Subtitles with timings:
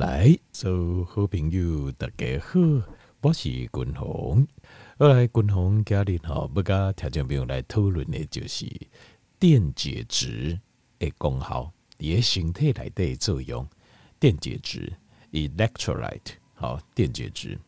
[0.00, 2.58] 来，所有好朋友大家好，
[3.20, 4.46] 我是君鸿。
[4.98, 8.64] 后来君鸿家里哈，要跟听众朋友来讨论的就是
[9.38, 10.58] 电解质
[10.98, 13.68] 的功效，在身体内的作用。
[14.18, 14.90] 电解质
[15.32, 17.58] （electrolyte） 好，电解质。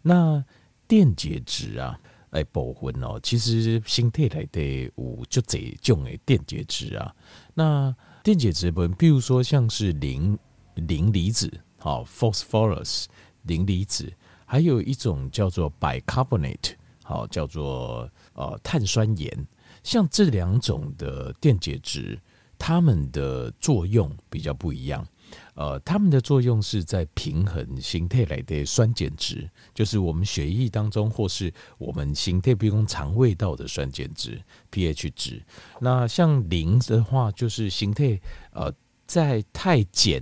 [0.00, 0.44] 那
[0.86, 1.98] 电解质啊，
[2.30, 7.12] 来部分哦，其实身体内的有就这种的电解质啊。
[7.52, 10.38] 那电解质部分，比如说像是磷
[10.76, 11.52] 磷离子。
[11.80, 13.06] 好，phosphorus
[13.44, 14.12] 磷离子，
[14.44, 19.48] 还有一种叫做 bicarbonate，好，叫做呃碳酸盐。
[19.82, 22.20] 像这两种的电解质，
[22.58, 25.06] 它们的作用比较不一样。
[25.54, 34.38] 呃，它们的作用是在平衡形态来的酸碱值，就是我们血液当中或是我们形态，比如肠胃道的酸碱值
[34.70, 35.42] pH 值。
[35.80, 38.20] 那像磷的话，就是形态
[38.52, 38.70] 呃
[39.06, 40.20] 在太碱。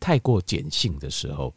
[0.00, 1.54] 太过碱性的时候，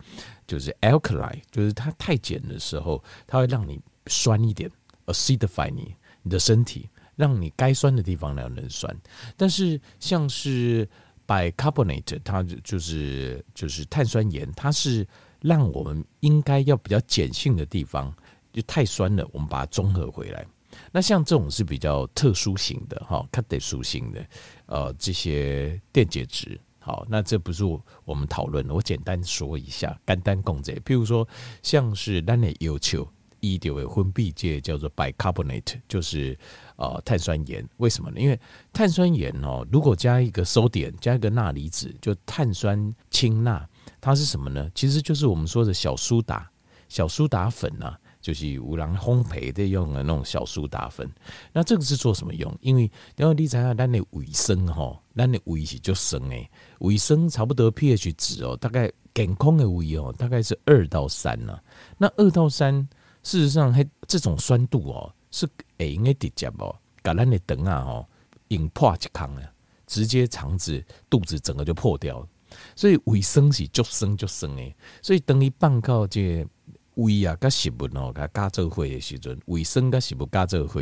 [0.48, 4.70] 就是 alkali，就是它太碱的时候，它会让你酸一点
[5.06, 8.96] ，acidify 你你的身体，让你该酸的地方呢能酸。
[9.36, 10.88] 但是像是
[11.28, 15.08] bicarbonate，它就就是就是碳酸盐，它是
[15.42, 18.14] 让我们应该要比较碱性的地方
[18.52, 20.46] 就太酸了，我们把它中和回来。
[20.92, 24.26] 那像这种是比较特殊型的哈，特殊型的
[24.68, 26.60] 呃这些电解质。
[26.92, 27.64] 好，那这不是
[28.04, 31.26] 我们讨论，我简单说一下，简单讲这，譬如说，
[31.64, 33.08] 像是咱的要求，
[33.40, 36.38] 一点为分泌介叫做 bicarbonate，就是
[36.76, 37.66] 呃碳酸盐。
[37.78, 38.20] 为什么呢？
[38.20, 38.38] 因为
[38.74, 43.66] 碳酸盐哦，如果加一个 sodium，加一个钠离子，就碳酸氢钠，
[44.02, 44.70] 它是什么呢？
[44.76, 46.52] 其实就是我们说的小苏打，
[46.90, 48.00] 小苏打粉呐、啊。
[48.22, 51.10] 就是有人烘焙的用的那种小苏打粉，
[51.52, 52.56] 那这个是做什么用？
[52.62, 52.84] 因为
[53.18, 56.50] 因为你知道咱的胃酸哈，咱的胃是就酸诶，
[56.80, 61.60] 胃酸差不多 pH 值哦，大概健康的胃哦，大概是二到三呐。
[61.98, 62.88] 那二到三，
[63.24, 65.48] 事实上，还这种酸度哦，是
[65.80, 68.08] 会应该直接哦，把咱的肠啊吼
[68.50, 69.52] 引破一坑啊，
[69.88, 72.28] 直接肠子肚子整个就破掉了。
[72.76, 76.50] 所以胃酸是就酸就酸诶，所以等于放到这个。
[76.96, 80.82] 胃啊，甲食物哦，甲加做伙的时阵，胃酸甲食物加做伙，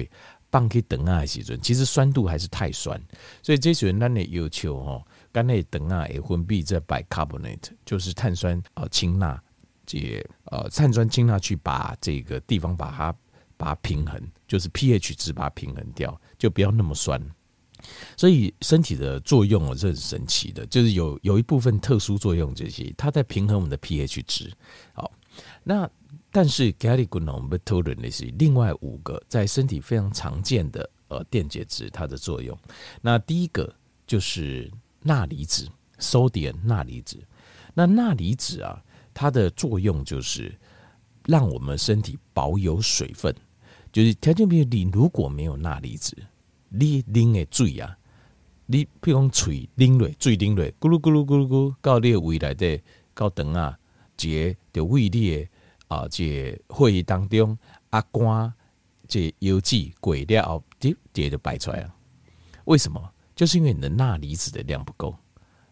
[0.51, 2.99] 放去肠啊的时阵，其实酸度还是太酸，
[3.43, 9.39] 所以这时阵咱的要求吼，肝内肠啊会分泌这 bicarbonate，就是碳酸呃氢钠，
[9.85, 13.15] 这呃碳酸氢钠去把这个地方把它
[13.55, 17.21] 把它平衡，就是 pH 值把它平衡掉，就不要那么酸。
[18.17, 24.51] 所以身体的作用哦是很神奇的，就是有有一部分特殊作用，这些它在平衡我们的 pH 值。
[24.93, 25.11] 好，
[25.63, 25.87] 那。
[26.31, 32.55] 但是 Gary Gunong Betoden 的是另外五个在身体非常常见的呃电解质，它的作用。
[33.01, 33.73] 那第一个
[34.05, 37.17] 就是钠离子，sodium 钠离子。
[37.73, 38.79] 那钠离子啊，
[39.11, 40.53] 它的作用就是
[41.25, 43.35] 让我们身体保有水分。
[43.91, 46.15] 就是条件比如你如果没有钠离子，
[46.69, 47.97] 你拎的水啊，
[48.67, 52.83] 你譬如讲嘴啉落水啉落，咕噜咕噜咕噜咕，到你的胃内底，
[53.15, 53.79] 到肠啊，
[54.15, 55.49] 结就胃里的。
[55.89, 57.55] 啊，这会议当中，
[57.89, 58.51] 阿关
[59.07, 61.93] 这油剂过了后，直接就摆出来了。
[62.65, 63.13] 为什么？
[63.35, 65.15] 就是因为你的钠离子的量不够，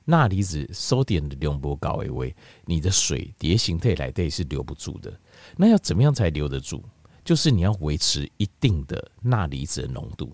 [0.05, 2.25] 钠离子收点的量不够的话，
[2.66, 5.17] 你的水叠形态来对是留不住的。
[5.55, 6.81] 那要怎么样才留得住？
[7.23, 10.34] 就是你要维持一定的钠离子的浓度。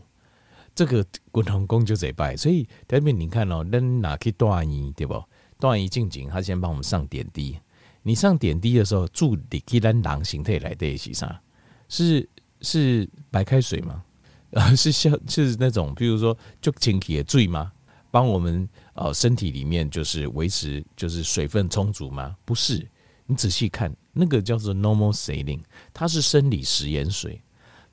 [0.76, 5.22] 这个滚筒工就这摆，所以特别你看哦，恁拿去大医对不？
[5.60, 7.58] 大医进前，他先帮我们上点滴。
[8.04, 11.42] 你上点滴的时候，注你给咱人形态来的是啥？
[11.90, 12.30] 是
[12.62, 14.04] 是白开水吗？
[14.52, 17.72] 呃， 是像是那种，比如说就清洁的水吗？
[18.12, 22.36] 帮我们呃身体里面就是维持就是水分充足吗？
[22.46, 22.88] 不是，
[23.26, 27.42] 你仔细看那个叫做 normal saline，它是生理食盐水，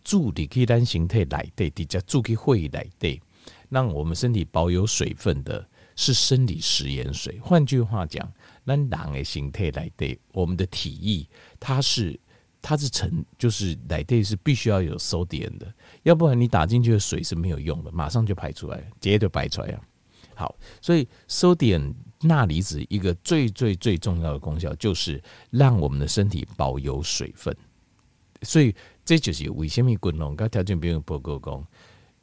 [0.04, 3.18] 注你给咱形态来的，底下注给会来的，
[3.70, 5.66] 让我们身体保有水分的
[6.00, 7.38] 是生理食盐水。
[7.40, 8.32] 换句话讲。
[8.62, 11.26] 那人的形态来对，我们的体液
[11.58, 12.20] 它是
[12.62, 19.82] 它是成就是来对是必须要有 sodium 的，要不然你打进去的水是没有用的，马上就排出来，直接就排出来了。
[20.36, 25.20] 好，所以 sodium 钠离子一个最最最重要的功效就是
[25.50, 27.56] 让我们的身体保有水分，
[28.42, 28.72] 所以
[29.04, 31.66] 这就是为什么滚龙跟条件不用报告讲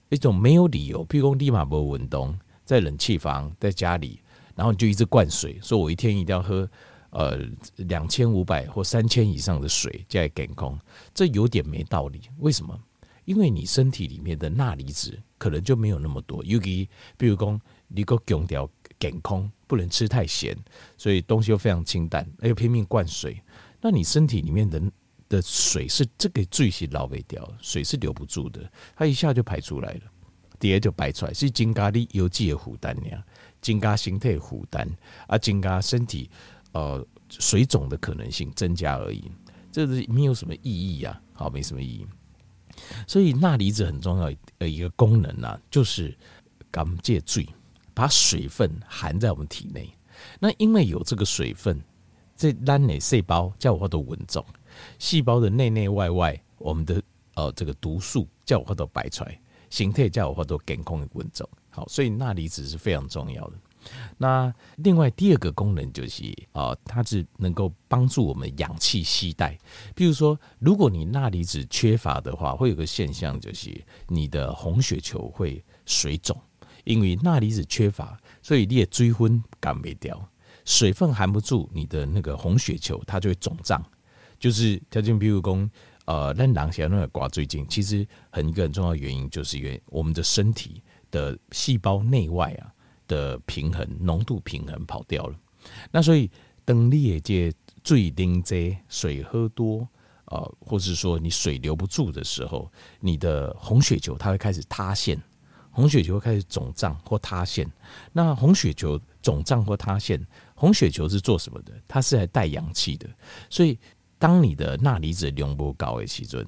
[0.09, 2.37] 一种没有理由，譬如讲立马不运动，
[2.67, 4.19] 在冷气房，在家里。
[4.55, 6.69] 然后你就一直灌水，说我一天一定要喝，
[7.11, 7.39] 呃，
[7.75, 10.77] 两千五百或三千以上的水加健康，
[11.13, 12.21] 这有点没道理。
[12.39, 12.77] 为什么？
[13.25, 16.43] 因为你身体里面的钠离子可能就没有那么多。
[16.43, 18.69] 尤其比如说，你个强调
[18.99, 20.57] 减空，不能吃太咸，
[20.97, 23.39] 所以东西又非常清淡，又拼命灌水。
[23.79, 24.81] 那你身体里面的
[25.29, 30.01] 的水是这个最是捞不掉，水是留不住的，它一下就排出来了，
[30.59, 33.23] 底下就排出来，是增加你有机的负担呀，
[33.61, 34.87] 增加身体负担
[35.27, 36.29] 啊，增加身体
[36.71, 39.31] 呃水肿的可能性增加而已，
[39.71, 42.07] 这是没有什么意义呀，好，没什么意义。
[43.07, 46.15] 所以钠离子很重要的一个功能啊，就是
[46.69, 47.47] 刚借水，
[47.93, 49.89] 把水分含在我们体内。
[50.39, 51.81] 那因为有这个水分。
[52.39, 54.45] 这单内细胞叫我都稳重，
[54.99, 57.01] 细胞的内内外外，我们的
[57.33, 61.47] 呃这个毒素叫我都摆出来，形态叫我都健康的稳重。
[61.69, 63.53] 好，所以钠离子是非常重要的。
[64.17, 69.57] 那另外第二个功能就是啊、它是能够帮助我们氧气携带。
[69.95, 76.37] 比如说，如果你钠离子缺乏的话，会有个现象就是你的红血球会水肿，
[76.83, 80.29] 因为钠离子缺乏，所以你的追分赶不掉。
[80.65, 83.81] 水分含不住你的那个红血球，它就会肿胀。
[84.37, 85.69] 就是条件，比如说，
[86.07, 90.81] 呃，那狼血那个挂最近，其实很一个很重要的原因，就是因为我们的身体
[91.11, 92.71] 的细胞内外啊
[93.09, 95.35] 的平衡浓度平衡跑掉了。
[95.91, 96.31] 那所以，
[96.63, 99.85] 当你也借最丁这水喝多，
[100.27, 102.71] 呃，或是说你水留不住的时候，
[103.01, 105.21] 你的红血球它会开始塌陷，
[105.71, 107.69] 红血球会开始肿胀或塌陷。
[108.13, 110.25] 那红血球肿胀或塌陷。
[110.55, 111.73] 红血球是做什么的？
[111.87, 113.07] 它是来带氧气的。
[113.47, 113.77] 所以，
[114.19, 116.43] 当你的钠离子浓度高的时候，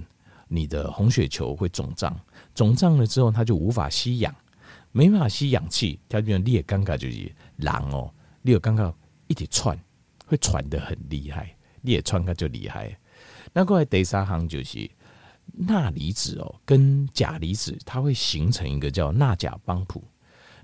[0.47, 2.19] 你的红血球会肿胀，
[2.55, 4.33] 肿胀了之后，它就无法吸氧，
[4.91, 5.99] 没办法吸氧气。
[6.09, 8.93] 它就你也尴尬，就是狼哦，你有尴尬
[9.27, 9.79] 一直喘，
[10.25, 12.97] 会喘得很厉害，你也喘个就厉害。
[13.53, 14.89] 那过来第三行就是
[15.53, 20.03] 钠离子哦，跟钾离子，它会形成一个叫钠钾帮浦。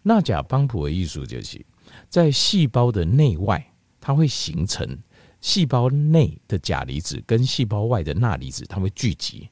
[0.04, 1.64] 钠钾帮浦的意思就是。
[2.10, 3.64] 在细胞的内外，
[4.02, 4.98] 它会形成
[5.46, 9.48] 细胞内的钾离子跟细胞外的钠离子，它会聚集。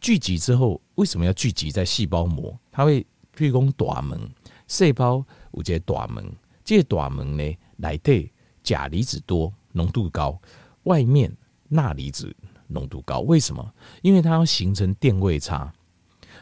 [0.00, 2.58] 聚集之后，为什么要聚集在细胞膜？
[2.72, 3.06] 它会
[3.36, 4.28] 提供短门，
[4.66, 6.34] 细胞有这短门，
[6.64, 8.28] 这个短门呢，来对
[8.64, 10.36] 钾离子多，浓度高，
[10.82, 11.32] 外面
[11.68, 12.34] 钠离子
[12.66, 13.20] 浓度高。
[13.20, 13.72] 为什么？
[14.02, 15.72] 因为它要形成电位差，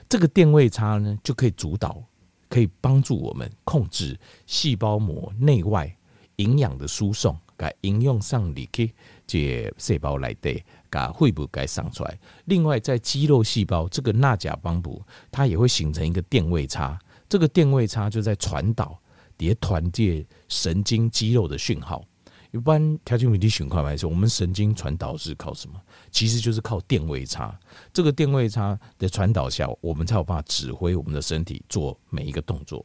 [0.08, 2.02] 这个电位差呢，就可以主导。
[2.48, 5.94] 可以帮助我们控制细胞膜内外
[6.36, 8.92] 营养的输送，该应用上力去
[9.26, 12.18] 这细胞来对，该会不该上出来。
[12.46, 16.98] 另外，在肌肉细胞，这个钠钾帮补，它也会形成一个电位差，
[17.28, 18.98] 这个电位差就在传导，
[19.38, 22.04] 也传递神经肌肉的讯号。
[22.50, 25.74] 一般条件媒体循环来说，我们神经传导是靠什么？
[26.12, 27.58] 其实就是靠电位差。
[27.92, 32.84] 这个电位差的传导下，我们才有办法指挥我们的身体做每一个动作。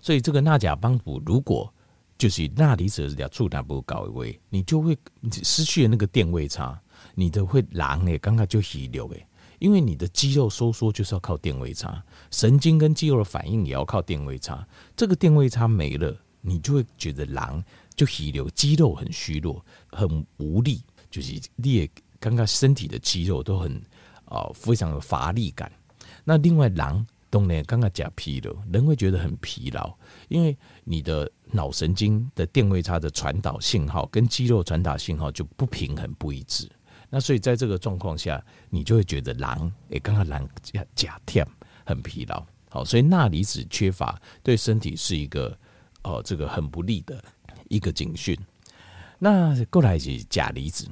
[0.00, 1.72] 所以，这个钠钾帮补如果
[2.16, 4.96] 就是钠离子的触达不高位，你就会
[5.42, 6.80] 失去了那个电位差，
[7.14, 9.26] 你的会狼诶，刚刚就遗留诶，
[9.58, 14.66] 因为你的肌肉收缩就是要靠电位差，神经跟肌肉的反应也要靠电位差。
[14.96, 17.62] 这个电位差没了，你就会觉得狼。
[17.96, 21.88] 就体流肌肉很虚弱，很无力，就是你也
[22.18, 23.72] 刚刚身体的肌肉都很
[24.24, 25.70] 啊、呃，非常有乏力感。
[26.24, 27.06] 那另外，狼
[27.40, 29.92] 当然刚刚讲疲劳，人会觉得很疲劳，
[30.28, 36.70] 因为你的脑神经的电位差的传导信号跟肌肉传导信号就不平衡不一致。
[37.10, 41.46] 那所以在这个状况下，你就会觉得狼也，刚刚狼假假跳
[41.84, 42.44] 很疲劳。
[42.70, 45.48] 好，所以钠离子缺乏对身体是一个
[46.02, 47.22] 哦、呃，这个很不利的。
[47.68, 48.38] 一个警讯，
[49.18, 50.86] 那过来是钾离子，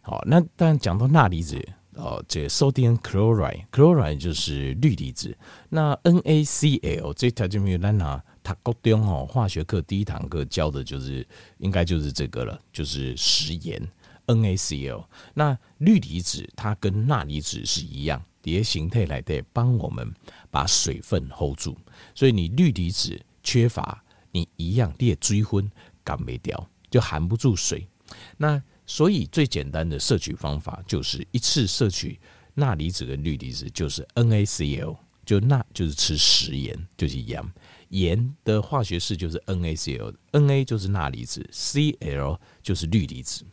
[0.00, 1.62] 好，那当然讲到钠离子
[1.96, 5.36] 哦，这 sodium chloride，chloride 就是氯离子。
[5.68, 11.26] 那 NaCl 这条就没有咱拿，它高中哦，化学课第一堂课教的就是
[11.58, 13.80] 应该就是这个了，就是食盐
[14.26, 15.04] NaCl。
[15.34, 20.12] 那氯离子它跟钠离子是一样，叠形态来的，帮我们
[20.50, 21.76] 把水分 hold 住。
[22.14, 25.70] 所以你氯离子缺乏，你一样你也追昏。
[26.06, 27.88] 干没掉，就含不住水。
[28.36, 32.20] 那所以最简单的摄取方法就是一次摄取
[32.54, 37.42] 钠离子跟氯离子，就是 NaCl，就钠就是吃食盐，就是盐。
[37.90, 43.44] 盐的化学式就是 NaCl，Na 就是钠离子，Cl 就是氯离子。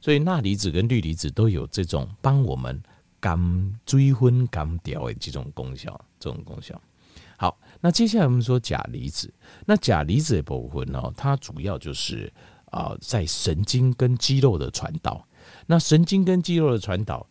[0.00, 2.82] 所以钠离子跟氯离子都有这种帮我们
[3.20, 6.80] 干追分干掉的这种功效，这种功效。
[7.36, 9.32] 好，那接下来我们说钾离子。
[9.64, 12.32] 那钾离子的部分呢，它主要就是
[12.74, 15.26] 啊、在神经跟肌肉的传导。
[15.66, 17.26] 那神经跟肌肉的传导，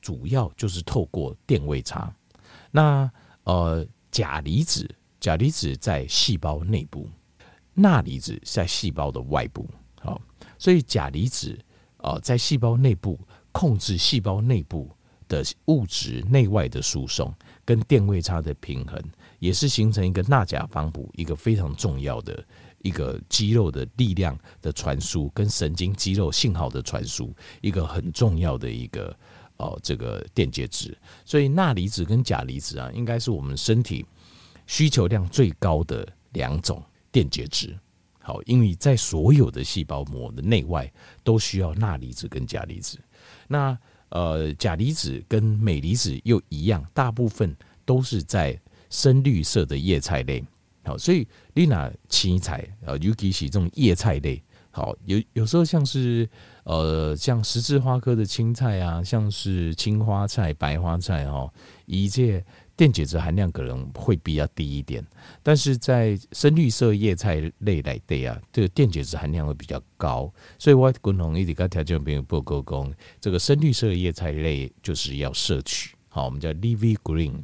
[0.00, 2.14] 主要就是透过电位差。
[2.70, 3.10] 那
[3.44, 4.88] 呃，钾离子，
[5.20, 7.08] 钾离子在细胞内部，
[7.72, 9.68] 钠离子在细胞的外部，
[10.00, 10.20] 好，
[10.58, 11.58] 所以钾离子
[11.98, 13.18] 啊在细胞内部
[13.52, 14.90] 控制细胞内部
[15.28, 17.32] 的物质内外的输送
[17.64, 19.02] 跟电位差的平衡，
[19.38, 22.44] 也是形成一个钠钾方补一个非常重要的
[22.84, 29.12] 一个肌肉的力量的传输跟神经肌肉信号的传输一个很重要的一个
[29.56, 30.96] 哦这个电解质。
[31.24, 34.06] 所以钠离子跟钾离子啊，应该是我们身体
[34.66, 36.80] 需求量最高的两种。
[37.14, 37.78] 电解质，
[38.18, 42.98] 好，因为在所有的细胞膜的内外都需要钠离子跟钾离子。
[43.46, 48.60] 那呃，钾离子跟镁离子又一样，大部分都是在
[48.90, 50.44] 深绿色的叶菜类。
[50.84, 56.28] 好，所以你拿青菜，啊，尤其是这种叶菜类，好，有有时候像是
[56.64, 61.52] 呃，像十字花科的青菜啊，像是青花菜、白花菜哦，
[61.86, 62.44] 一介。
[62.76, 65.00] 电解质含量可能会比较低一点，
[65.44, 77.34] 但是在深绿色叶菜类来对啊，这个电解质含量会比较高，所以我共同一直跟条件朋友报告讲，这个深绿色叶菜类就是要摄取，好，我们叫 l e v y green，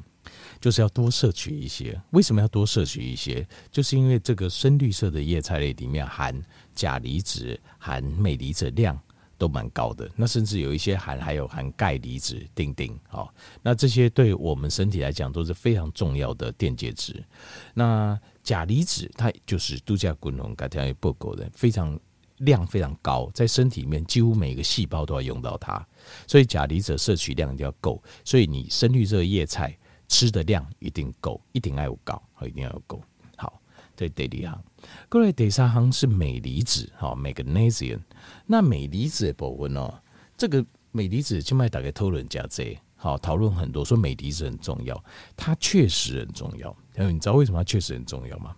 [0.60, 2.00] 就是要多摄取一些。
[2.10, 3.46] 为什么要多摄取一些？
[3.70, 6.40] 就是因为这个深绿色的叶菜类里面含
[6.74, 8.98] 钾离子、含镁离子量。
[9.40, 17.24] 都蛮高的，那甚至有一些含还有含钙离子，丁丁，好，那这些对我们身体来讲都是非常重要的电解质。
[17.72, 21.98] 那钾离子它就是度假滚龙，刚才报告的，非常
[22.36, 25.82] 量非常高，在身体里面几乎每个细胞都要用到它，
[26.26, 29.74] 所以钾离子摄取量一定要够，所以你深绿色叶菜
[30.10, 33.00] 吃的量一定够，一定要有够，一定要有够。
[33.36, 33.62] 好
[33.96, 34.64] 对，第二行，
[35.08, 38.00] 过来第三行是镁离子，哈，magnesium。
[38.44, 39.94] 那镁离子的部分哦，
[40.36, 45.02] 这个镁离子就卖大概讨论加这，好，讨论很多，说镁离子很重要，
[45.36, 46.76] 它确实很重要。
[46.96, 48.54] 你知道为什么它确实很重要吗？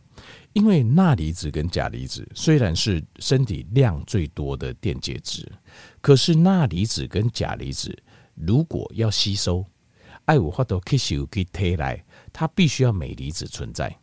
[0.54, 5.50] 因为钠离子跟钾离子虽然是身体量最多的电解质，
[6.00, 7.96] 可是钠离子跟钾离子
[8.34, 9.64] 如果要吸收，
[10.32, 13.94] 爱有法度吸收去体内，它必须要镁离子存在。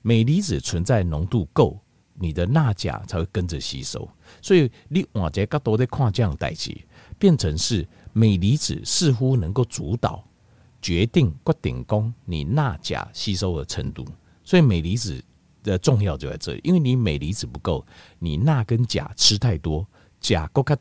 [0.00, 1.76] 镁离子存在浓度够，
[2.14, 4.08] 你的钠钾才会跟着吸收。
[4.40, 6.72] 所以你往这个角度在看这样代志，
[7.18, 10.24] 变成是镁离子似乎能够主导
[10.80, 14.06] 决定决定功你钠钾吸收的程度。
[14.44, 15.20] 所以镁离子
[15.64, 17.84] 的重要就在这里，因为你镁离子不够，
[18.20, 19.84] 你钠跟钾吃太多，
[20.20, 20.76] 钾够卡。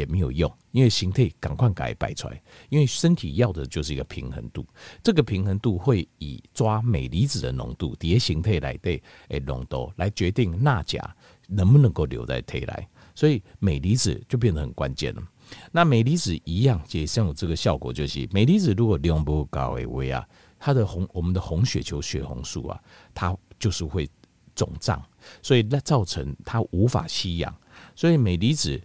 [0.00, 4.66] 也没有用，因为形态赶快改摆出来，因为身体要的就是一个平衡度，
[5.02, 10.98] 这个平衡度会以抓镁离子的浓度，叠形态来对诶浓度来决定钠钾
[11.46, 15.22] 能不能够留在体内，所以镁离子就变得很关键了。
[15.70, 20.26] 那镁离子一样也像有这个效果，就是镁离子如果量不够高诶位啊，
[20.58, 22.80] 它的红我们的红血球血红素啊，
[23.12, 24.08] 它就是会
[24.54, 25.04] 肿胀，
[25.42, 27.54] 所以那造成它无法吸氧，
[27.94, 28.80] 所以镁离子。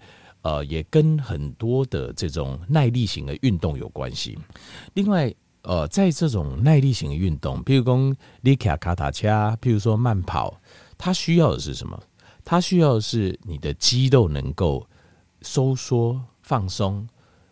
[0.46, 4.38] 呃，也跟很多的这种耐力型的运动有关系。
[4.94, 5.34] 另外，
[5.64, 9.28] 呃，在这种耐力型的运动，譬如说你骑脚踏车，
[9.60, 10.62] 譬如说慢跑，
[11.00, 12.00] 它需要的是什么？
[12.44, 14.88] 它需要的是你的肌肉能够
[15.42, 17.10] 收缩、放松，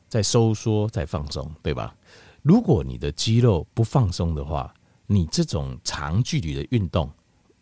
[0.07, 1.95] 再收缩、再放松，对吧？
[2.43, 4.71] 如果你的肌肉不放松的话，
[5.07, 7.09] 你这种长距离的运动，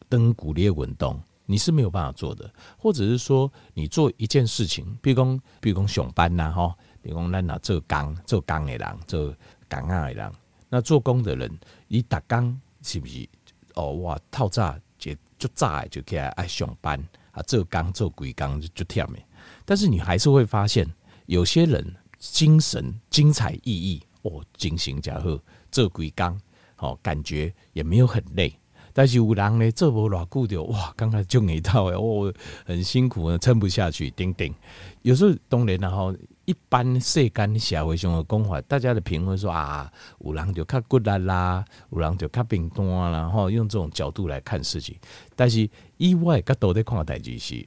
[0.09, 1.17] 登骨裂运动。
[1.51, 9.36] 你是没有办法做的，或者是说你做一件事情，比如讲，比如讲上班呐，哈，比如讲咱呐做工，做工的人，做
[9.70, 10.31] 工啊的人，
[10.70, 13.27] 那做工的人，你打工是不是？
[13.75, 16.98] 哦哇，透早就就早就起来爱上班
[17.31, 19.20] 啊，做工做鬼工就就忝的。
[19.65, 20.89] 但是你还是会发现，
[21.25, 26.39] 有些人精神精彩奕奕，哦，精神家伙做鬼工，
[26.77, 28.58] 哦，感觉也没有很累。
[28.93, 32.33] 但是有人呢，做不偌久就哇，刚才就一套诶，哦，
[32.65, 34.53] 很辛苦呢，撑不下去，顶顶。
[35.01, 44.95] 有时候当然然后一般世间社会上的讲法，大家的评论说啊，有人就较骨力啦，有人就较平淡啦，然后用这种角度来看事情。
[45.36, 47.65] 但是意外较多的看待就是，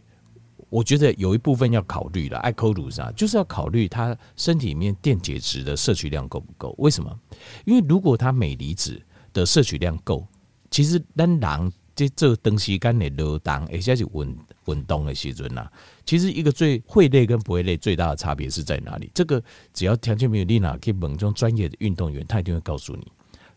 [0.68, 6.74] 我觉得有一部分要考虑了，爱考虑啥，就是要考虑他身体里面电解质的摄取量够不够？
[6.78, 7.18] 为什么？
[7.64, 9.00] 因为如果他镁离子
[9.32, 10.26] 的摄取量够。
[10.74, 15.70] 其实咱人在做长时间的劳动，而且是运运动的时阵呐，
[16.04, 19.08] 其实一个最会累跟不会累最大的差别是在哪里？
[19.14, 19.40] 这个
[19.72, 23.06] 只要条件没有丽娜可以问这种专业的运动员，他一定会告诉你，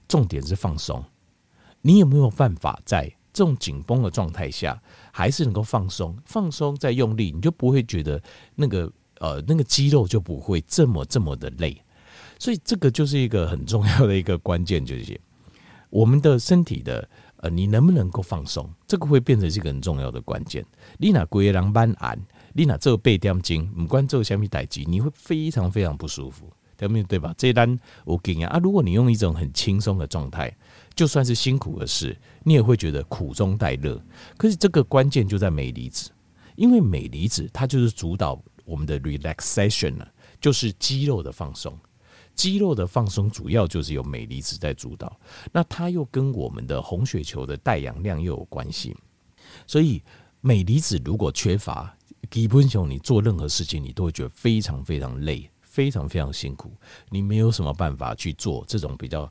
[0.07, 1.03] 重点是放松。
[1.81, 4.79] 你有没有办法在这种紧绷的状态下，
[5.11, 6.15] 还是能够放松？
[6.23, 8.21] 放松再用力，你就不会觉得
[8.53, 11.81] 那个呃那个肌肉就不会这么这么的累。
[12.37, 15.19] 所以这个就是一个很重要的一个关键，就是。
[15.89, 20.65] 我们的身体的呃，你能不能够放松，这个会变成是一个很重要的关键。
[20.97, 22.17] 你那龟狼斑癌，
[22.53, 27.19] 你那这个背点筋，不管做什么代志，你会非常非常不舒服，对不对？
[27.19, 27.33] 吧？
[27.37, 30.51] 这单我给你啊，如果你用一种很轻松的状态，
[30.95, 34.01] 就算是辛苦的事，你也会觉得苦中带乐。
[34.35, 36.09] 可是这个关键就在镁离子，
[36.55, 40.07] 因为镁离子它就是主导我们的 relaxation 呢，
[40.41, 41.77] 就是肌肉的放松。
[42.37, 45.19] 肌肉的放松主要就是由镁离子在主导，
[45.51, 48.95] 那它又跟我们的红血球的带氧量又有关系，
[49.65, 50.01] 所以
[50.41, 51.97] 镁离子如果缺乏，
[52.29, 56.71] 基本上你做任何事情你都会觉得非常非常累，非常非常辛苦，
[57.09, 59.23] 你没有什么办法去做这种比较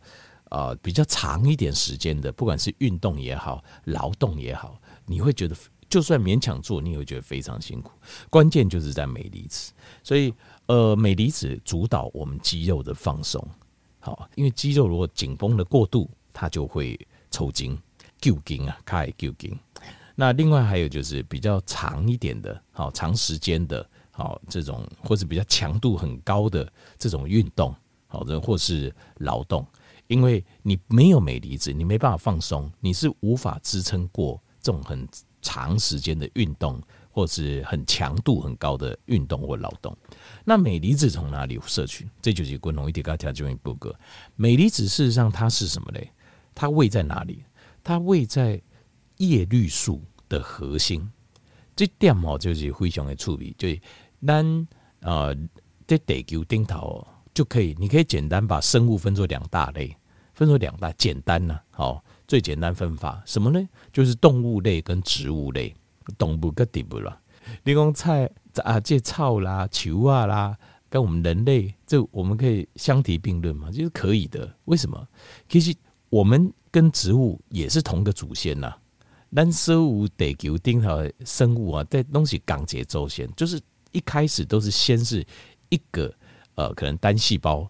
[0.48, 5.56] 啊、呃、比较长一点时间的，不管是运动也好，劳动也好，你会觉得
[5.88, 7.92] 就算勉强做，你也会觉得非常辛苦。
[8.28, 9.72] 关键就是在镁离子，
[10.02, 10.34] 所以。
[10.66, 13.40] 呃，镁离子主导我们肌肉的放松，
[14.00, 16.98] 好，因为肌肉如果紧绷的过度，它就会
[17.30, 17.78] 抽筋、
[18.20, 19.56] 揪筋啊，开揪筋。
[20.16, 27.72] 那另外还有就是比较长一点的，好，长时间的，好，这种或是比较强度很高的这种运动，
[28.08, 29.64] 好，的或是劳动，
[30.08, 35.06] 因为你没有镁离子，你没办法放松，你是无法支撑过这种很
[35.42, 36.82] 长时间的运动。
[37.16, 39.96] 或是很强度很高的运动或劳动，
[40.44, 42.06] 那镁离子从哪里摄取？
[42.20, 43.98] 这就是共同一点跟条件一步个。
[44.34, 46.12] 镁离子事实上它是什么嘞？
[46.54, 47.42] 它位在哪里？
[47.82, 48.60] 它位在
[49.16, 51.10] 叶绿素的核心。
[51.74, 53.80] 这点哦，就是非常的处理，就是
[54.26, 54.68] 咱
[55.00, 55.34] 呃
[55.86, 59.96] 在地球顶头就可以，你可以简单把生物分作两大类，
[60.34, 63.66] 分作两大简单呢，好，最简单分法什么呢？
[63.90, 65.74] 就是动物类跟植物类。
[66.18, 67.20] 动物跟植物啦，
[67.64, 68.30] 你讲菜
[68.62, 70.56] 啊，这草啦、球啊啦，
[70.88, 73.70] 跟我们人类，这我们可以相提并论嘛？
[73.70, 74.54] 就是可以的。
[74.66, 75.06] 为什么？
[75.48, 75.74] 其实
[76.08, 78.74] 我们跟植物也是同个祖先呐。
[79.34, 80.88] 咱生物地球顶头
[81.24, 83.60] 生物啊，在东西钢结周先，就是
[83.92, 85.26] 一开始都是先是
[85.68, 86.14] 一个
[86.54, 87.68] 呃，可能单细胞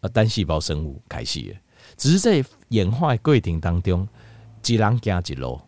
[0.00, 1.54] 呃单细胞生物开始的，
[1.96, 4.08] 只是在演化的过程当中，
[4.66, 5.60] 一人行一路，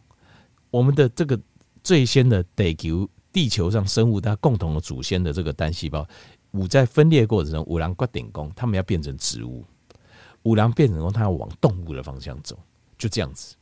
[0.71, 1.38] 我们的这个。
[1.87, 6.05] 最先的地球地球上生物，它共同的祖先的这个单细胞，
[6.51, 9.64] 五在分裂过程中，五郎决定讲，他们要变成植物，
[10.42, 12.59] 五郎变成功，它要往动物的方向走，
[12.99, 13.55] 就这样子。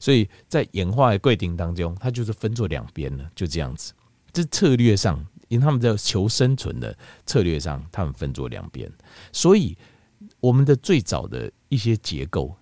[0.00, 3.92] 所以在演化的规定当中，它就是分作两边了，就这样子。
[4.32, 8.90] 这策略上，因为他们在求生存的策略上，他们分作两边。
[9.30, 9.76] 所以
[10.40, 12.56] 我们的最早的一些结构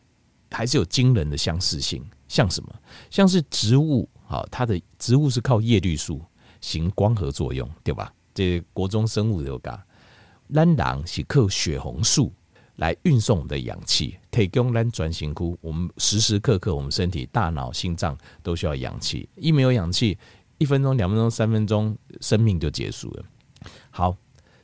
[0.50, 2.74] 还是有惊人的相似性，像什么？
[3.08, 4.08] 像是植物。
[4.26, 6.20] 好，它的植物是靠叶绿素
[6.60, 8.12] 行光合作用，对吧？
[8.34, 9.80] 这国中生物有讲，
[10.52, 12.30] 咱人是靠血红素
[12.74, 15.56] 来运送我们的氧气，提供咱转型库。
[15.62, 19.28] 我们时时刻刻，我们身体、大脑、心脏都需要氧气。
[19.36, 20.18] 一没有氧气，
[20.58, 23.24] 一分钟、两分钟、三分钟，生命就结束了。
[23.90, 24.14] 好，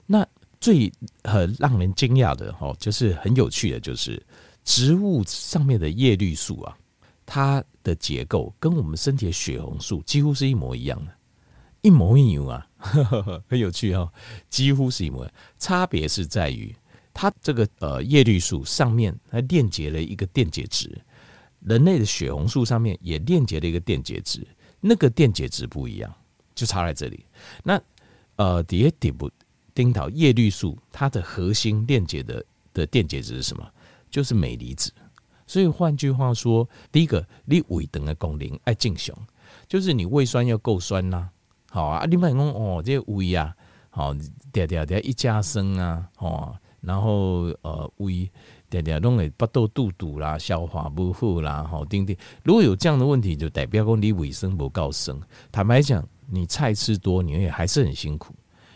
[0.05, 0.27] 那
[0.61, 0.93] 最
[1.25, 4.23] 很让人惊讶的哦，就是很有趣的，就是
[4.65, 6.77] 植物上面的叶绿素啊。
[7.35, 11.13] 它的结构跟我们身体的血红素几乎是一模一样的，
[11.81, 12.69] 一模一样啊，
[13.49, 14.13] 很有趣哦，
[14.51, 15.35] 几乎是一模一样。
[15.59, 16.77] 差别是在于
[17.15, 20.91] 它这个呃叶绿素上面它链接了一个电解质，
[21.61, 24.47] 人类的血红素上面也链接了一个电解质，
[24.79, 26.15] 那个电解质不一样，
[26.55, 27.25] 就差在这里。
[27.65, 27.81] 那
[28.37, 29.31] 呃，底下顶不
[29.73, 33.67] 丁岛叶绿素它的核心链接的的电解质是什么？
[34.11, 34.93] 就是镁离子。
[35.53, 39.15] 所以换句话说，第一个，你胃肠的功能爱正常，
[39.69, 41.29] 就是你胃酸要够酸呐，
[41.69, 42.07] 好啊。
[42.07, 43.55] 另外讲哦，这个胃啊，
[43.91, 44.15] 好，
[44.51, 48.31] 点点点一加生啊，哦，然后呃胃
[48.71, 52.17] 点点弄个巴肚肚肚啦，消化不好啦，好，丁丁。
[52.43, 55.21] 如果有这样的问题，就代表讲你胃酸不够深。
[55.51, 58.35] 坦白讲，你菜吃多，你也还是很辛苦，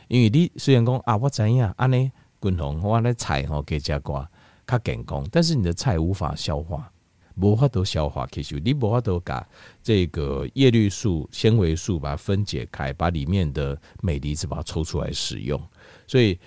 [0.09, 4.31] 因为你虽然讲啊，我知影安尼，滚红我那菜吼给加挂。
[4.67, 6.93] 它减工，但是你的菜无法消化，
[7.37, 9.47] 无法都消化，吸收你无法都把
[9.83, 15.61] 这个叶绿素、纤维素把它分解开，把里面的镁离子把它抽出来使用。
[16.07, 16.39] 所以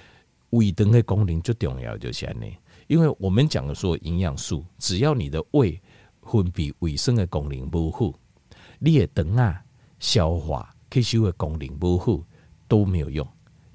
[0.50, 5.80] 胃肠的功能最重要就是安尼，因为我们讲的说营养素，只要你的胃
[6.22, 8.14] 分泌卫生的功能不好，
[8.80, 9.64] 你的肠啊
[10.00, 12.22] 消化吸收的功能不好
[12.68, 13.26] 都没有用，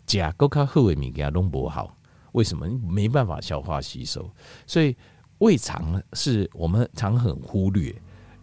[0.06, 1.96] 食更较好的物件拢无好。
[2.34, 4.28] 为什么没办法消化吸收？
[4.66, 4.96] 所以
[5.38, 7.94] 胃肠是我们常很忽略，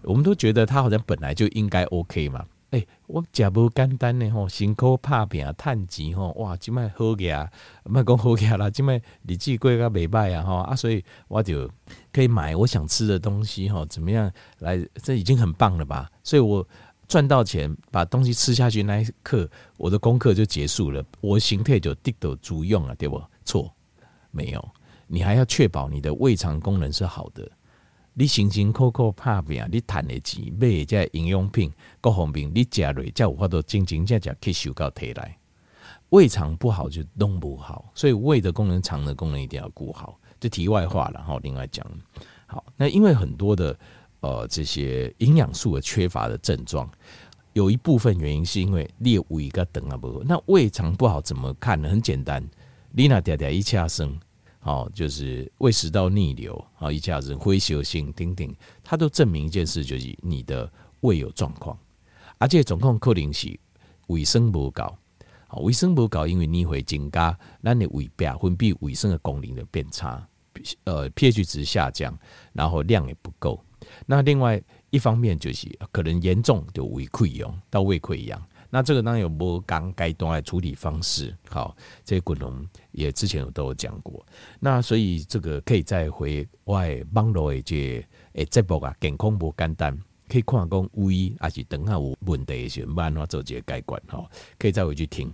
[0.02, 7.50] 我们都觉得它好像本来就应该 OK 嘛，哎、我假不简单的吼，辛苦打拼趁钱吼，哇，即摆好个，
[7.84, 11.70] 唔系讲好个啦，即摆日子过个袂歹啊吼啊，所以我就
[12.14, 14.78] 可以买我想吃的东西吼，怎么样来？
[15.04, 16.10] 这已经很棒了吧？
[16.24, 16.66] 所以我
[17.10, 23.22] 赚到钱，把东西吃下去那一刻，我的功课就结束了，我形态就得到足用了，对不？
[23.44, 23.74] 错，
[24.32, 24.70] 没有，
[25.08, 27.50] 你还要确保你的胃肠功能是好的。
[28.14, 35.36] 你辛辛苦苦打拼，你赚的钱买这营养品，各方面你食落才有法度真真正正吸收到体内。
[36.10, 40.20] 胃肠不好就弄不好，所以胃的功能、肠的功能一定要顾好。
[40.42, 41.86] 这题外话了哈，另外讲。
[42.48, 43.80] 好，那因为很多的
[44.20, 46.90] 呃这些营养素的缺乏的症状，
[47.54, 51.88] 有一部分原因是因为你的胃个等啊不，那胃肠不好怎么看呢？
[51.88, 52.46] 很简单，
[52.92, 54.20] 你那点点一下生。
[54.64, 61.76] 好，就是胃食道逆流啊，一下子灰血性等等，它都证明一件事，就是你的胃有状况，
[62.38, 63.60] 而且总共可能是
[64.06, 64.96] 卫生不够，
[65.64, 70.28] 卫生不够，因为你会增加，那你胃壁分泌卫生的功能的变差，
[70.84, 72.16] 呃，pH 值下降，
[72.54, 73.60] 然后量也不够。
[74.06, 78.40] 那另外一方面就是可能严重的胃溃疡到胃溃疡。
[78.74, 84.26] 那这个当然有无刚该段的处理方式，好，这些滚龙也之前有都有讲过。
[84.62, 88.04] 那所以这个可以再回外网络的这
[88.34, 89.96] 诶节目啊，健康无简单，
[90.30, 94.26] 可以看讲胃还是等下有问题的时候，慢慢做这个改观哈，
[94.58, 95.30] 可以再回去听。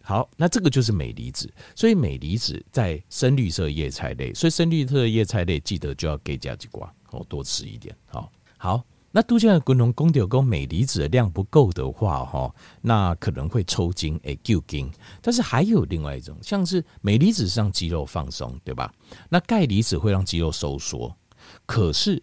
[0.00, 7.92] 好，那这个就是镁离子，所以镁离子在深绿色叶菜类，所以深绿色叶菜类记得就要给加几瓜哦，多吃一点。
[8.06, 8.84] 好，好。
[9.10, 14.90] 那都像滚龙公掉，讲镁离子的量不够的话，哈，那可能会抽筋，诶，旧筋。
[15.22, 18.92] 但是还有另外一种，像是镁离子让肌肉放松，对吧？
[19.30, 21.16] 那钙离子会让肌肉收缩，
[21.64, 22.22] 可是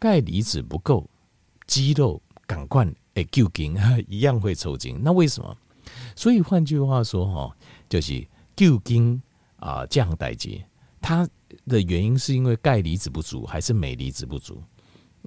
[0.00, 1.08] 钙离子不够，
[1.66, 2.84] 肌肉赶快
[3.14, 3.76] 诶旧筋，
[4.08, 5.00] 一样会抽筋。
[5.02, 5.56] 那为什么？
[6.16, 7.56] 所以换句话说，哈，
[7.88, 9.22] 就是旧筋
[9.60, 10.66] 啊这样代谢，
[11.00, 11.26] 它
[11.68, 14.60] 的原因是因为钙离子不足，还是镁离子不足？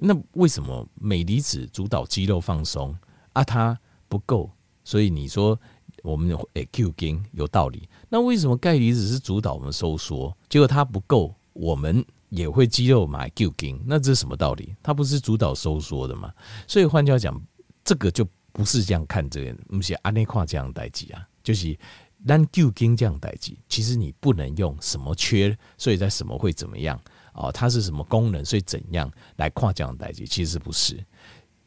[0.02, 2.96] 那为什么镁离子主导肌肉放松
[3.34, 3.44] 啊？
[3.44, 4.50] 它不够，
[4.82, 5.58] 所以你说
[6.02, 7.88] 我们诶 Q 筋有道理。
[8.08, 13.78] 那为什么钙离子是主导我们收缩，结果它不够，我们也会肌肉买 Q 筋？
[13.86, 14.74] 那这是什么道理？
[14.82, 16.32] 它不是主导收缩的吗？
[16.66, 17.38] 所以换句话讲，
[17.84, 21.78] 这个就不是这样看这个，不是按内跨这样代际啊，就是
[22.24, 23.58] 让 Q 筋这样代际。
[23.68, 26.98] 其实你不能用什么缺，所以在什么会怎么样。
[27.40, 28.44] 哦，它是什么功能？
[28.44, 30.26] 所以怎样来跨这样代志？
[30.26, 31.02] 其实不是。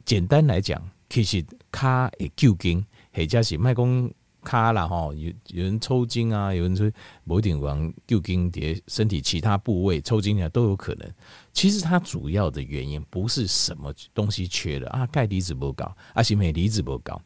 [0.05, 4.11] 简单来讲，其实卡会抽筋，或者是卖讲
[4.43, 6.91] 卡啦哈，有有人抽筋啊，有人说
[7.23, 11.09] 某点往抽筋叠身体其他部位抽筋啊，都有可能。
[11.53, 17.19] 其实它主要的原因不是什么东西缺了啊，钙离子不高，而且镁离子不高。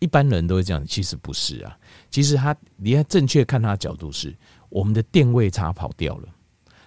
[0.00, 1.78] 一般人都会这样，其实不是啊。
[2.10, 4.36] 其实它你要正确看它的角度是，
[4.68, 6.28] 我们的电位差跑掉了，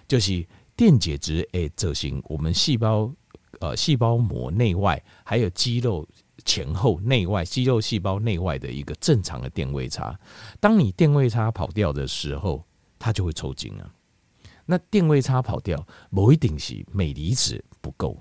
[0.06, 0.46] 就是。
[0.78, 3.12] 电解质诶，这型我们细胞
[3.58, 6.06] 呃细胞膜内外还有肌肉
[6.44, 10.16] 前后内外肌肉细胞内外的一个正常的电位差。
[10.60, 12.64] 当你电位差跑掉的时候，
[12.96, 13.92] 它就会抽筋啊。
[14.66, 18.16] 那电位差跑掉，某一定是镁离子不够，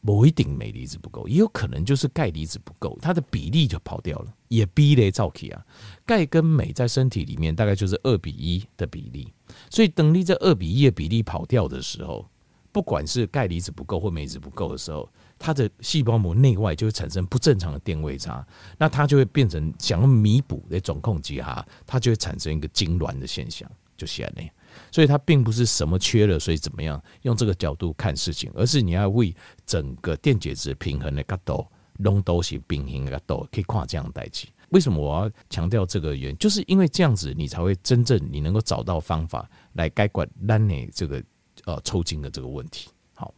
[0.00, 5.64] 某一顶镁离子不够，也有可能就是钙离子不够，它的比例就跑掉了，也比例造起啊。
[6.04, 9.32] 钙跟镁在身体里面大概就是二比一的比例。
[9.70, 12.28] 所以，等你这二比一的比例跑掉的时候，
[12.72, 18.46] 不管是钙离子不够或镁离不够的时候，它的细胞膜内外就会产生不正常的电位差，
[18.76, 24.50] 那它就会变成想要弥补的总控机哈，它就会产生一个痉挛的现象，就是这样。
[24.90, 29.34] 所以它并不是什么缺了，所以怎么样用这个角度看事情，而是你要为
[29.64, 31.66] 整个电解质平衡的角度，
[31.98, 34.46] 拢都是平衡的角度，可以跨这样代志。
[34.70, 36.38] 为什么我要强调这个原因？
[36.38, 41.22] 就是因为这样子，你才会真正你能够找到方法来改管咱内这个
[41.66, 42.88] 呃抽筋的这个问题。
[43.14, 43.32] 好，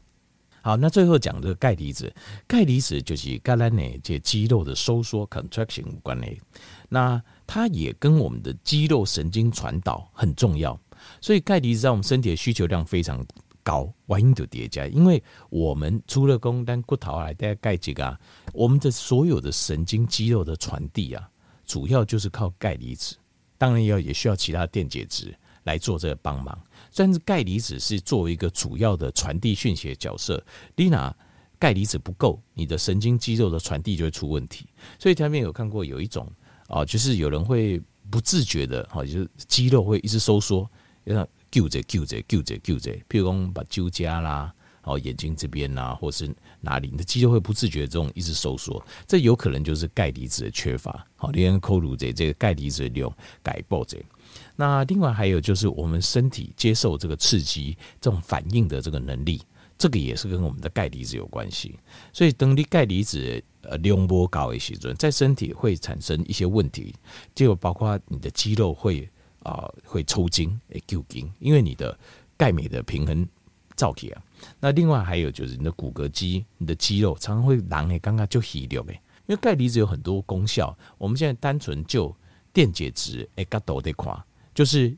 [0.63, 2.11] 好，那最后讲这个钙离子，
[2.47, 6.27] 钙离子就是跟咱内这肌肉的收缩 contraction 有关的，
[6.89, 10.81] 那它也跟我们的肌肉神经传导很重要，
[11.21, 13.25] 所以钙离子在我们身体的需求量非常
[13.63, 18.19] 高，原因就叠加，因为我们除了供单骨头来带钙质啊，
[18.53, 21.29] 我们的所有的神经肌肉的传递啊，
[21.67, 23.17] 主要就是靠钙离子，
[23.59, 26.59] 当然要也需要其他电解质来做这个帮忙，
[26.95, 30.43] 但是钙离子是作为一个主要的传递讯息的角色。
[30.75, 31.15] 你拿
[31.59, 34.67] 钙离子不够，你的神经肌肉的传递就会出问题。
[34.99, 36.27] 所以前面有看过有一种
[36.69, 40.71] 啊，就是有人会不自觉的，哈，就是肌肉会一直收缩，
[41.09, 46.29] 那救者救者救者救者，譬如讲把揪痂啦，好眼睛这边呐、啊，或是
[46.61, 51.07] 哪里，你的肌肉会不自觉这种一直收缩，这有可能就是钙离子的缺乏。
[51.17, 53.11] 好，连扣乳这这个钙离子的量
[53.43, 53.99] 钙爆这。
[54.57, 59.41] 那另外还有就是我们身体接受这个刺激这种反应的这个能力，
[59.79, 61.79] 这个也是跟我们的钙离子有关系。
[62.13, 66.95] 所以等你钙离子呃量波高的时候，在身体会产生一些问题，
[67.35, 69.09] 就包括你的肌肉会
[69.49, 71.99] 啊、呃、会抽筋、会揪筋，因为你的
[72.37, 73.27] 钙镁的平衡
[73.75, 74.23] 造起啊。
[74.61, 78.93] 那另外还有就是你的骨骼肌、你的肌肉常常会狼诶，刚刚就虚弱诶，
[79.27, 80.77] 因为钙离子有很多功效。
[80.99, 82.15] 我们现在单纯就
[82.53, 84.17] 电解质诶，角度得看。
[84.55, 84.97] 就是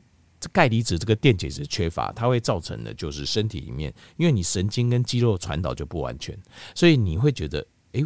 [0.51, 6.37] 钙离子这个电解质缺乏，它会造成的就是身体里面，因为你神经跟肌肉传导就不完全，
[6.73, 8.01] 所以你会觉得哎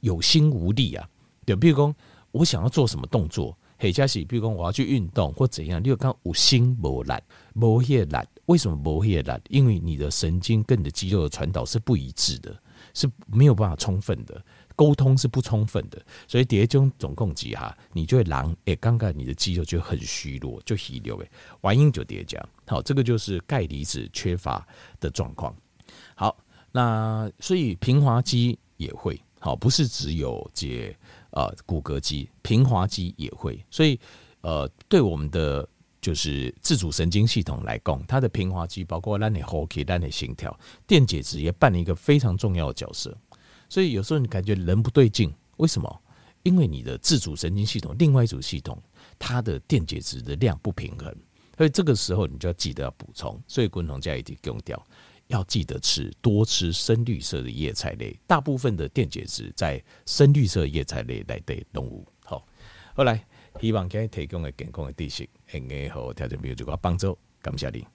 [0.00, 1.08] 有心无力啊。
[1.44, 1.94] 对，比如说
[2.30, 7.14] 我想要做什么动作，嘿，加是比如说我要去运动或怎样，你有刚有心无力，
[7.54, 9.32] 无些力，为什么无些力？
[9.48, 12.54] 因为你的神经跟你的肌肉的传导是不一致的，
[12.92, 14.44] 是没有办法充分的。
[14.76, 21.30] 沟通是不充分的，所以第一种总共几哈，你就会狼诶，刚刚你的肌肉就很虚弱，就虚弱诶，
[21.62, 24.66] 完因就叠加，好，这个就是钙离子缺乏
[24.98, 25.54] 的状况。
[26.14, 26.36] 好，
[26.70, 30.94] 那所以平滑肌也会好，不是只有这
[31.32, 33.64] 呃骨骼肌，平滑肌也会。
[33.70, 33.98] 所以
[34.40, 35.68] 呃，对我们的
[36.00, 43.16] 就是自主神经系统来讲，它的平滑肌包括让你呼吸、让你心跳，电解质也扮演一个非常重要的角色。
[43.68, 46.02] 所以有时候你感觉人不对劲，为什么？
[46.42, 48.82] 因为你的自主神经系统另外一组系统，
[49.18, 51.14] 它的电解质的量不平衡，
[51.54, 53.38] 所以这个时候你就要记得要补充。
[53.46, 54.82] 所以滚筒加一点用掉，
[55.30, 62.04] 要记得吃多吃深绿色的叶菜类，大部分的电解质在深绿色叶菜类来对动物。
[62.24, 62.44] 好，
[62.94, 63.24] 后来
[63.60, 67.86] 希望给你提供的健康的知识，能够和条件朋友这个帮助，感谢你。